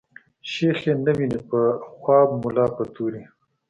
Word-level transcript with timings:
شيخ 0.51 0.79
ئې 0.85 0.93
نه 1.05 1.11
ويني 1.17 1.39
په 1.49 1.59
خواب 1.99 2.29
ملا 2.43 2.65
په 2.75 2.83
توري 2.93 3.23